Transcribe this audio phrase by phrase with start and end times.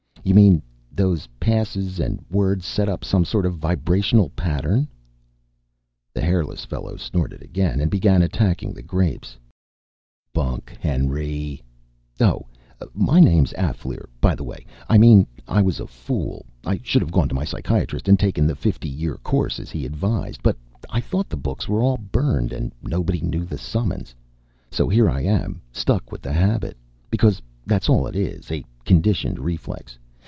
[0.23, 0.61] "You mean
[0.91, 4.87] those passes and words set up some sort of vibrational pattern...."
[6.13, 9.39] The hairless fellow snorted again, and began attacking the grapes.
[10.31, 11.63] "Bunk, Henry!
[12.19, 12.45] Oh,
[12.93, 14.63] my name's Alféar, by the way.
[14.87, 16.45] I mean I was a fool.
[16.63, 19.87] I should have gone to my psychiatrist and taken the fifty year course, as he
[19.87, 20.43] advised.
[20.43, 20.55] But
[20.87, 24.13] I thought the books were all burned and nobody knew the summons.
[24.69, 26.77] So here I am, stuck with the habit.
[27.09, 29.97] Because that's all it is a conditioned reflex.